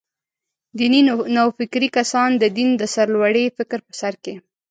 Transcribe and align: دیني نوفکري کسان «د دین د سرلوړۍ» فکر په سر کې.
دیني 0.77 1.01
نوفکري 1.35 1.89
کسان 1.97 2.29
«د 2.41 2.43
دین 2.57 2.69
د 2.77 2.83
سرلوړۍ» 2.93 3.45
فکر 3.57 3.79
په 3.87 3.93
سر 4.01 4.13
کې. 4.23 4.33